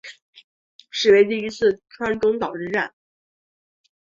[0.89, 2.91] 是为第一次川中岛之战。